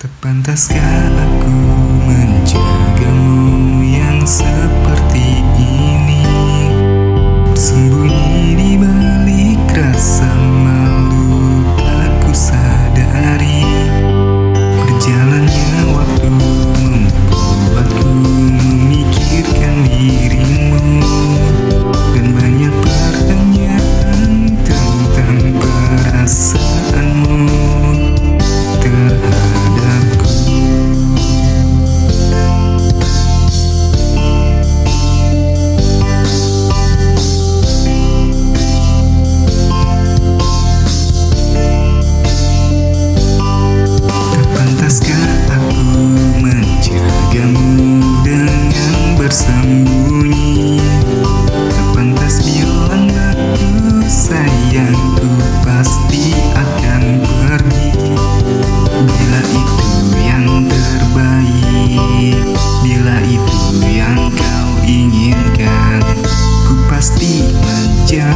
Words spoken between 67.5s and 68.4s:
manja